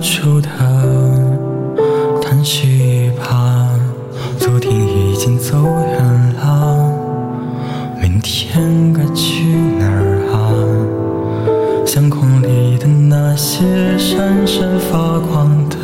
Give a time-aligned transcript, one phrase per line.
[0.00, 0.48] 出的
[2.22, 3.68] 叹息吧
[4.38, 6.92] 昨天已经走远了。
[8.00, 9.44] 明天该去
[9.78, 9.86] 哪
[10.32, 10.38] 啊？
[11.86, 13.64] 相框里的那些
[13.98, 15.76] 闪闪发光的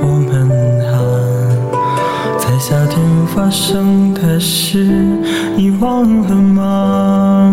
[0.00, 0.48] 我们
[0.86, 0.94] 啊
[2.38, 3.00] 在夏天
[3.34, 4.84] 发生的事
[5.56, 7.52] 你忘了吗？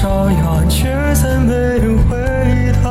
[0.00, 2.16] 沙哑却再没人回
[2.82, 2.88] 答。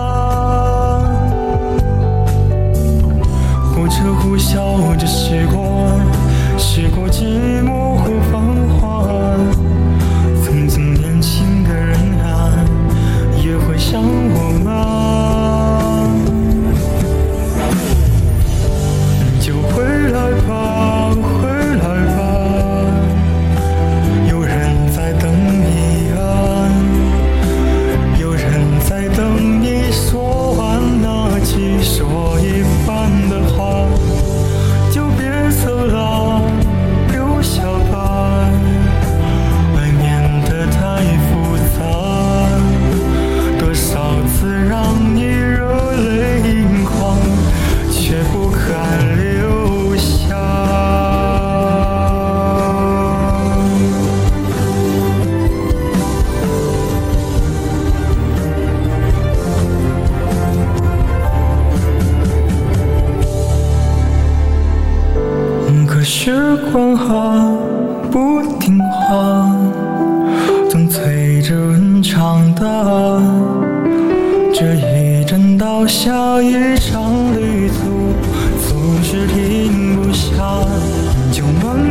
[3.74, 6.00] 火车呼啸着驶过
[6.56, 7.69] 驶过寂寞
[66.32, 67.58] 时光啊
[68.12, 69.50] 不听话
[70.70, 72.64] 总催着人长大
[74.54, 78.14] 这一站到下一场旅途
[78.68, 80.38] 总是停不下。
[81.32, 81.89] 就慢